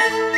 [0.00, 0.30] 我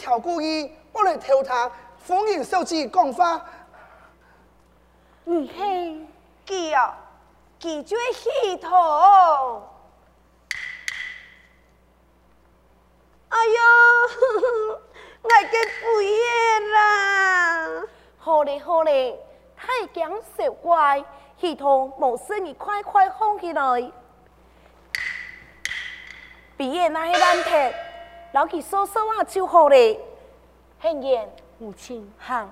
[0.00, 1.70] 条故意，我来偷他，
[2.08, 3.44] 欢迎小姐讲话。
[5.24, 6.06] 你嘿，
[6.46, 6.94] 记哦，
[7.58, 9.62] 记住系统。
[13.28, 14.80] 哎呦，
[15.20, 17.82] 我嘅不演啦！
[18.18, 19.20] 好嘞好嘞，
[19.54, 21.04] 太惊小怪，
[21.38, 23.92] 系统冇事，你快快放起来。
[26.56, 27.50] 毕业那些难题，
[28.32, 29.76] 老去说说话就好了。
[30.78, 31.28] 很言，
[31.58, 32.48] 母亲，好，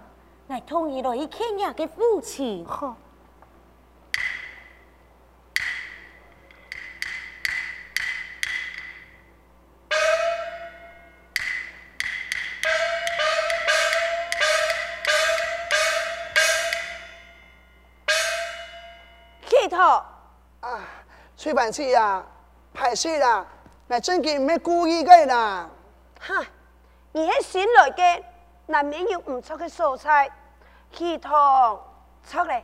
[0.48, 2.66] 我同意了一天涯的父亲。
[2.66, 2.96] 好。
[19.42, 19.78] 开头
[20.60, 20.80] 啊，
[21.36, 22.24] 吹板器呀，
[22.74, 23.46] 拍戏啦。
[23.88, 25.68] 我真嘅唔系故意嘅啦，
[26.20, 26.44] 哈！
[27.12, 28.22] 你系新来嘅，
[28.66, 30.30] 难免有唔错嘅素材，
[30.92, 31.32] 系统
[32.28, 32.62] 出嚟。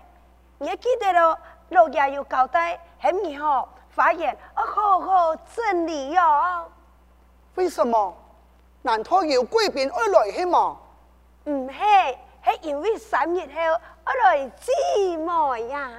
[0.59, 1.39] 你记得咯，
[1.71, 6.71] 老爷有交代，很唔好发言，我好好整理哟。
[7.55, 8.15] 为什么？
[8.83, 10.77] 难道有贵宾而来系吗？
[11.45, 11.75] 唔系，
[12.45, 15.91] 系因为三日后我来姊妹呀。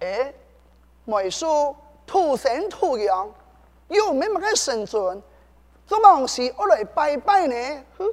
[0.00, 0.34] 诶，
[1.04, 3.28] 梅树土生土养。
[3.88, 5.22] 又没么个生存，
[5.86, 7.84] 做么事我来拜拜呢？
[7.98, 8.06] 哼，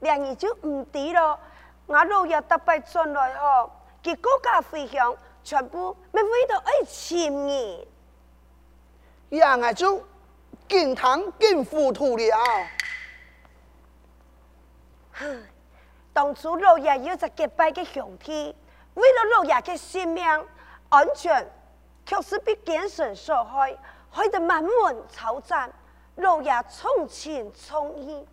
[0.00, 1.38] 两日就唔抵咯。
[1.86, 3.70] 我老爷特别转来吼，
[4.02, 7.88] 给国家飞翔全部咪为到爱情呢？
[9.30, 10.02] 呀，我就
[10.68, 12.36] 更堂更糊涂了。
[15.12, 15.42] 哼，
[16.12, 18.56] 当初老爷有只结拜的兄弟，
[18.94, 20.26] 为了老爷嘅性命
[20.88, 21.46] 安全，
[22.04, 23.76] 确实被奸臣所害。
[24.14, 24.72] 害得满门
[25.12, 25.68] 抄斩，
[26.14, 28.24] 老爷从前从义，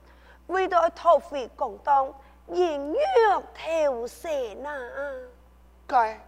[0.46, 2.14] 为了讨回公道，
[2.50, 4.30] 饮药偷蛇
[4.62, 4.70] 呐！
[5.88, 6.22] 该，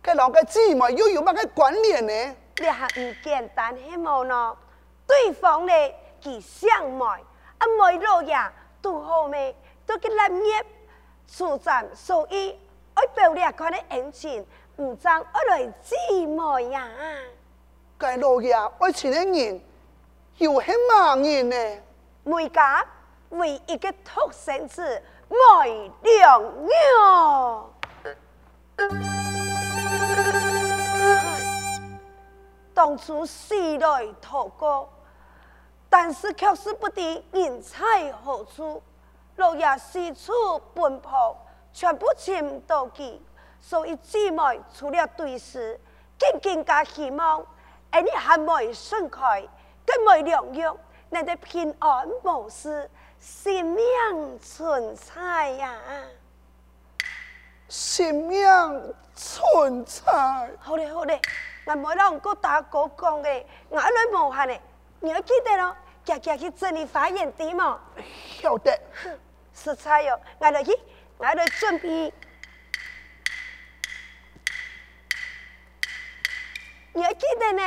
[0.00, 2.36] 该老个姊妹又有乜个关联呢？
[2.56, 4.56] 你还唔简单系么呢？
[5.06, 5.72] 对方呢，
[6.22, 7.22] 佢相卖，
[7.58, 8.34] 阿妹老爷
[8.80, 9.54] 都好咩？
[9.84, 10.64] 都给烂业，
[11.28, 12.58] 出战所以，
[12.94, 14.46] 爱表列佢的恩情，
[14.76, 15.94] 唔争而来姊
[16.26, 16.88] 妹呀！
[17.98, 19.60] 该老爷爱情的人
[20.36, 21.82] 有很盲人呢，
[22.24, 22.84] 每家
[23.30, 25.66] 为一个独生子卖
[26.02, 27.70] 良药，
[32.74, 34.90] 当初死来逃过，
[35.88, 37.00] 但是却是不知
[37.32, 38.82] 人在何处。
[39.36, 41.34] 老爷四处奔波，
[41.72, 43.18] 全部寻不到佢，
[43.58, 45.80] 所以姊妹除了对视，
[46.18, 47.46] 更更加希望。
[47.96, 49.42] 哎，你还没顺开，
[49.86, 50.76] 更没良药，
[51.08, 55.74] 你的平安无事，性命存在呀！
[57.70, 60.12] 性命存在。
[60.58, 61.18] 好嘞，好嘞，
[61.64, 64.60] 我没让哥大哥讲的，我来无限的，
[65.00, 65.74] 你要记得咯，
[66.04, 67.80] 家家去这里发言的嘛。
[68.42, 68.78] 晓得。
[69.54, 70.78] 是菜哟，我来去，
[71.16, 72.12] 我来准备。
[76.96, 77.62] 你还记得呢？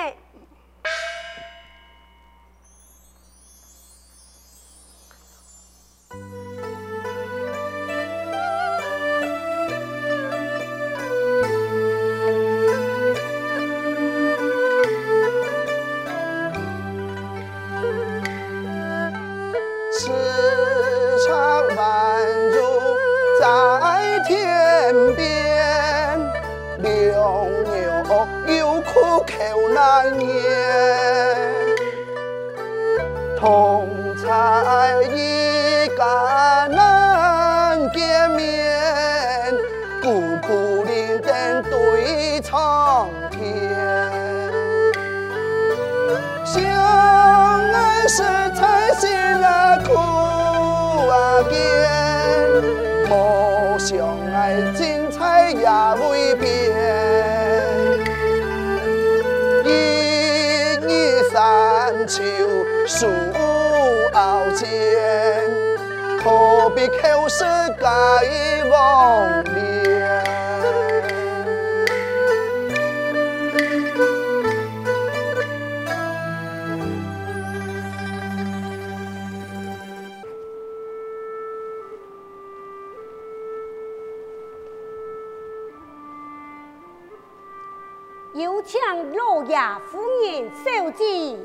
[29.23, 30.27] 口难言，
[33.37, 34.27] 同在
[35.13, 35.97] 一根
[36.75, 38.79] 难见面，
[40.01, 40.07] 孤
[40.45, 43.39] 苦伶仃对苍天。
[46.45, 46.57] 相
[47.71, 48.23] 爱是
[48.59, 49.93] 太心难苦
[51.07, 51.13] 啊
[51.49, 51.57] 甜，
[53.07, 53.09] 不
[53.77, 53.89] 相
[54.33, 54.37] 爱
[54.75, 55.67] 精彩也
[56.09, 56.28] 未。
[62.91, 64.67] 树后见，
[66.23, 67.45] 何必口舌
[67.79, 67.87] 该
[68.67, 70.23] 忘念。
[88.33, 88.79] 有请
[89.15, 91.37] 罗亚夫人受祭。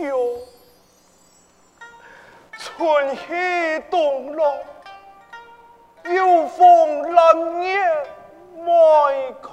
[0.00, 0.38] 秋，
[2.56, 4.64] 春去冬来，
[6.04, 7.76] 有风 lan 叶
[8.64, 9.50] 迈开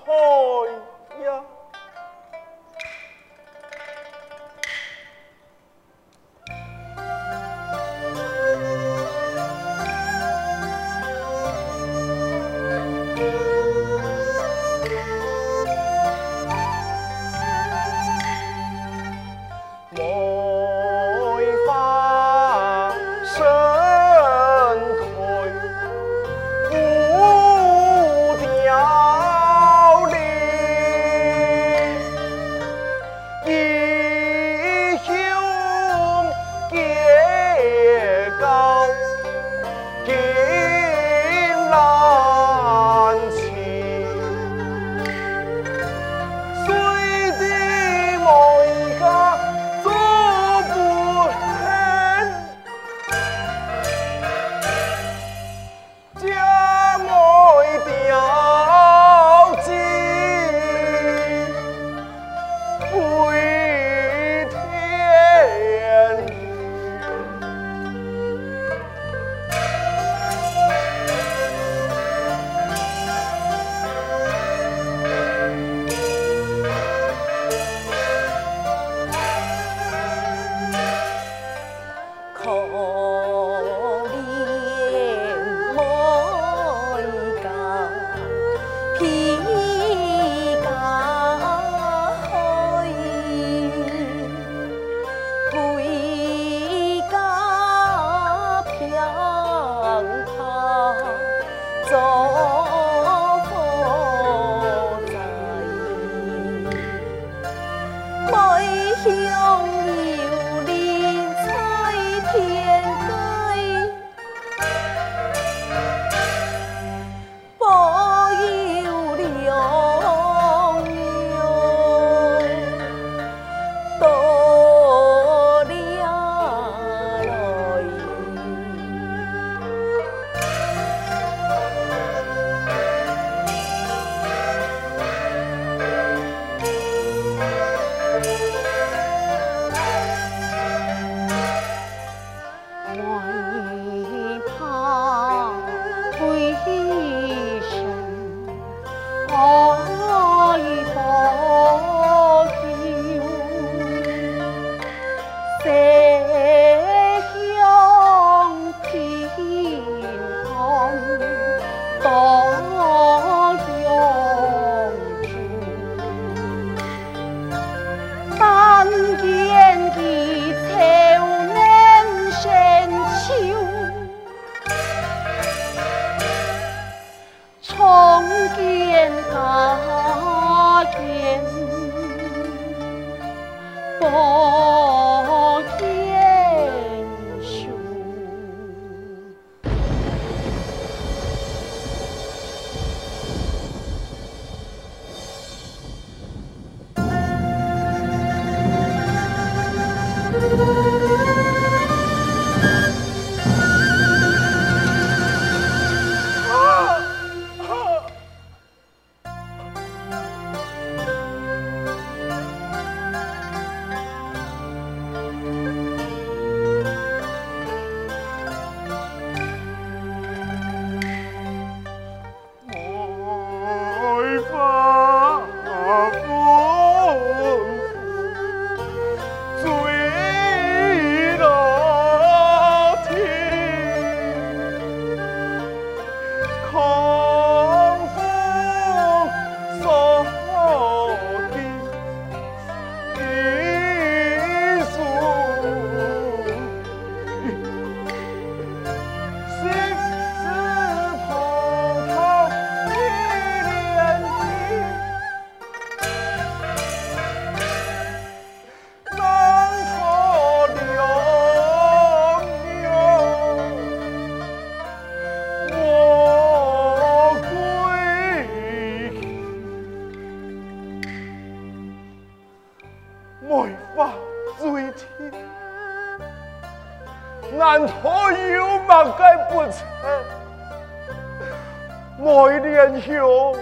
[282.68, 283.56] 每莲兄，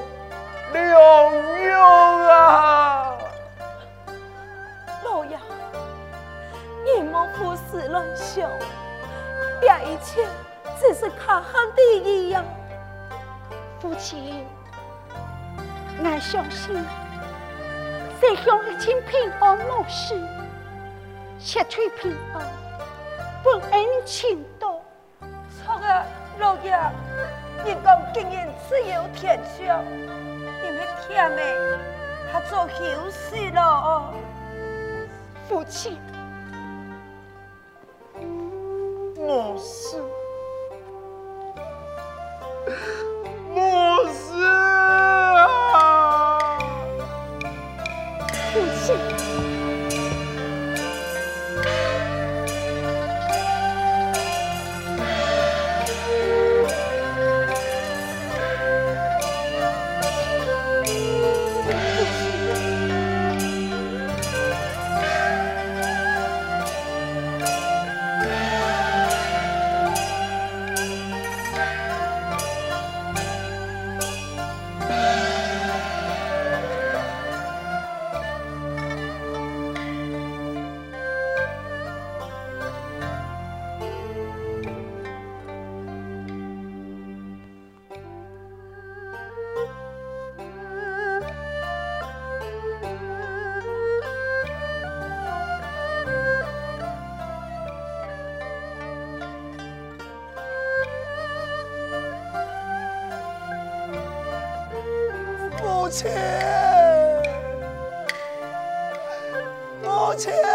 [0.73, 0.83] 良
[1.63, 1.79] 友
[2.27, 3.15] 啊！
[5.03, 5.37] 老爷，
[6.83, 8.49] 你莫胡思乱想，
[9.61, 10.25] 这一切
[10.79, 12.43] 只是他喊的一样。
[13.79, 14.43] 父亲，
[16.03, 16.83] 俺相信，
[18.19, 20.19] 谁想一清平安无事，
[21.37, 22.41] 切取平安，
[23.43, 24.83] 报恩情多。
[25.63, 26.03] 错啊，
[26.39, 26.75] 老爷，
[27.65, 29.83] 人讲经营自有天相，
[30.63, 31.79] 你们天的，
[32.31, 32.69] 他做好
[33.09, 34.13] 事了。
[35.49, 35.97] 父亲，
[39.17, 39.97] 没事。
[43.55, 44.44] 没事
[105.95, 106.11] 母亲，
[109.81, 110.54] 母亲。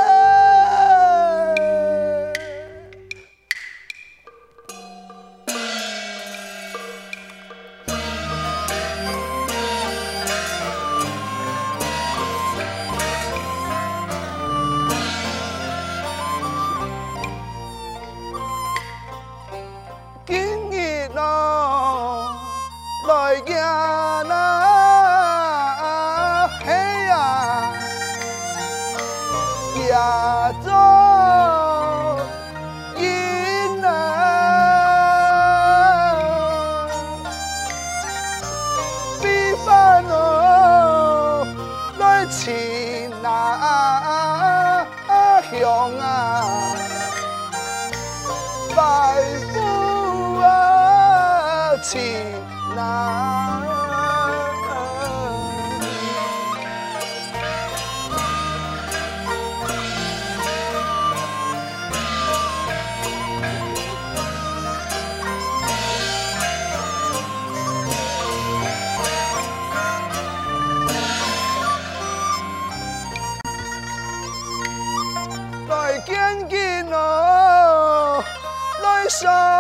[79.24, 79.59] 来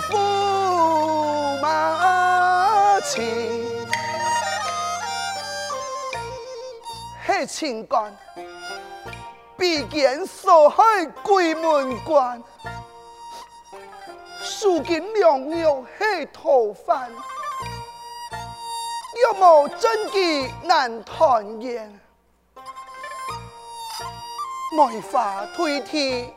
[0.00, 3.88] 驸马青，
[7.24, 8.16] 黑青干，
[9.56, 10.82] 比肩所海
[11.22, 12.42] 鬼门关，
[14.42, 17.10] 数斤良药黑头饭，
[19.22, 22.00] 有无真机难团圆？
[24.72, 26.30] 梅花推天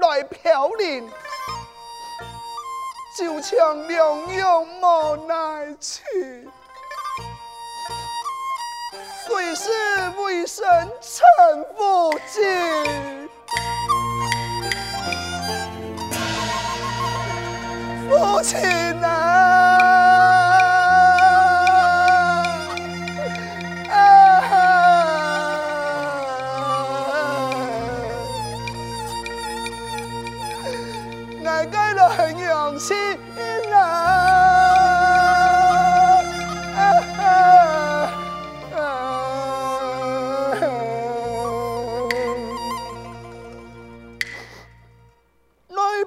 [0.00, 1.10] 来飘零，
[3.18, 6.04] 就像良药无奈情。
[9.26, 9.70] 虽是
[10.18, 10.62] 为神
[11.00, 11.24] 臣
[11.76, 13.28] 不敬，
[18.10, 18.60] 父亲
[19.02, 19.15] 啊！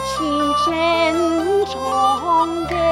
[0.00, 2.87] 情真重。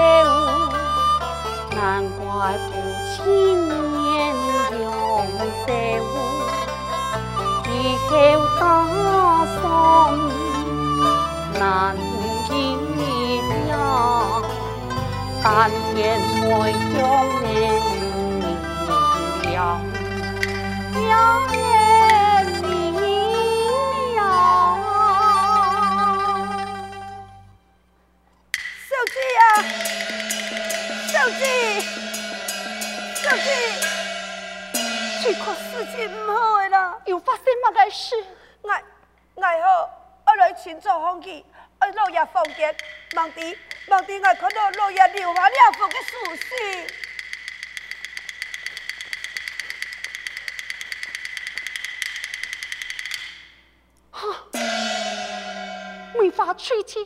[56.57, 57.05] 吹气。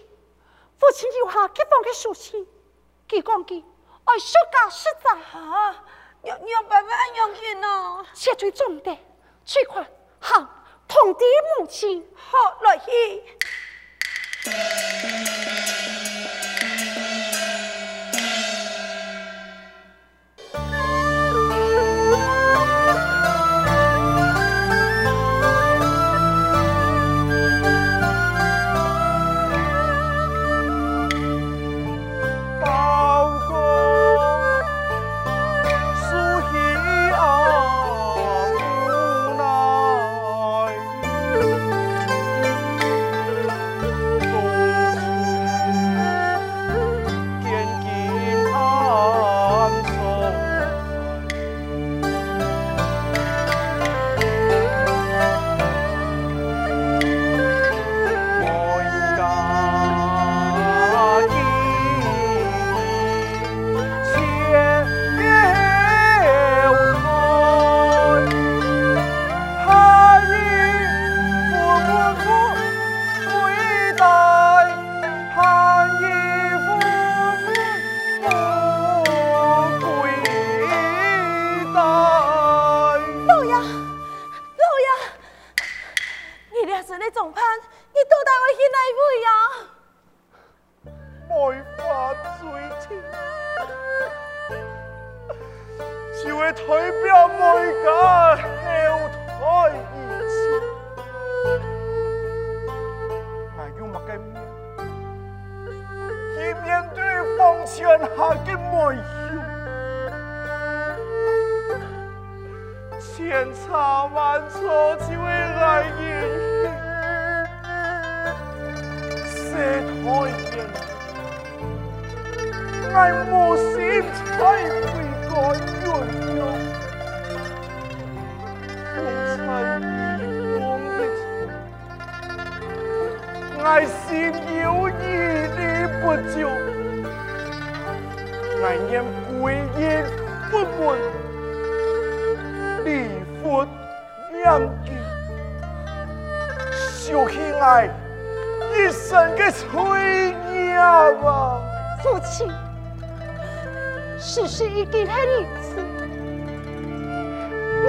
[0.79, 2.47] 父亲留下这封的书信，
[3.07, 3.63] 给讲给
[4.05, 5.15] 爱说假实在。
[5.15, 5.75] 哈，
[6.23, 8.07] 你你要办法用心哦。
[8.15, 8.97] 切最重的，
[9.45, 9.87] 去看，
[10.19, 10.49] 好，
[10.89, 11.25] 通知
[11.59, 12.09] 母亲。
[12.15, 12.91] 好，来去。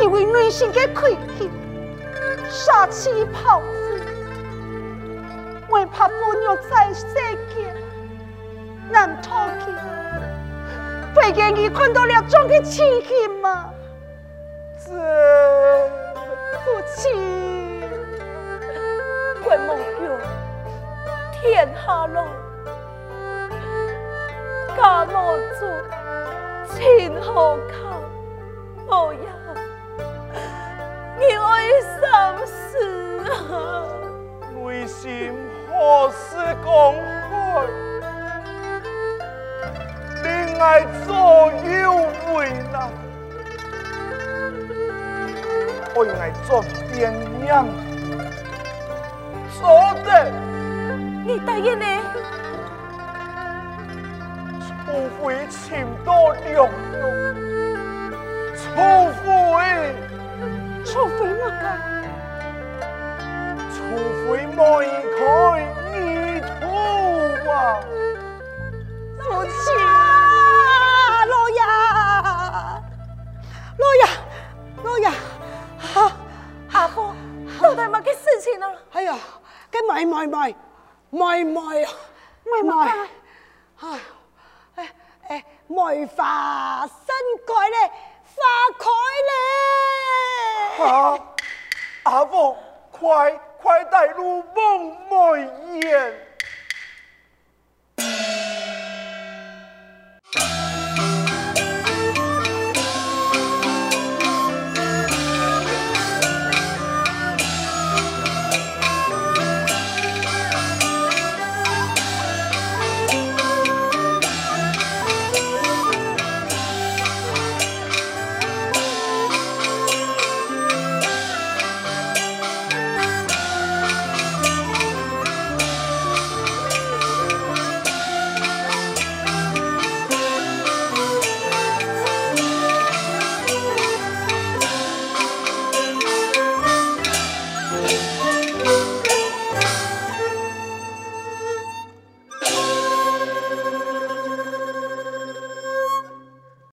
[0.01, 1.47] 因为内心的愧疚，
[2.49, 4.01] 杀妻抛子，
[5.69, 7.05] 为怕母女再世
[7.53, 7.75] 见
[8.89, 9.71] 难逃去，
[11.13, 13.71] 不嫌弃看到了怎个痴心啊！
[14.83, 14.91] 这，
[16.63, 17.79] 父亲，
[19.43, 20.09] 怪梦女，
[21.31, 22.27] 天下乱，
[24.75, 25.71] 家母子，
[26.73, 27.69] 情何叩，
[28.89, 29.40] 无人。
[31.21, 33.29] 我的心死了
[34.55, 35.33] 内心
[35.69, 36.95] 何时公
[37.29, 37.31] 开
[40.23, 41.93] 你爱左右
[42.33, 42.89] 为难
[45.93, 47.67] 我爱左边娘
[49.51, 50.09] 嫂子
[51.25, 51.99] 你答应你
[54.85, 56.69] 不会情到了